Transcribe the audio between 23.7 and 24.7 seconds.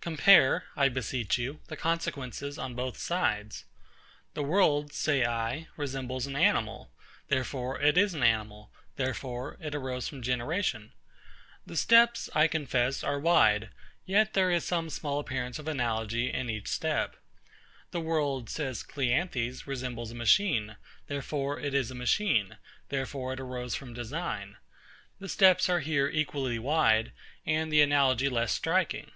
from design.